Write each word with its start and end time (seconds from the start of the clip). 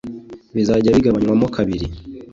Bizajya 0.55 0.95
bigabanywamo 0.95 1.47
kabiri 1.55 1.87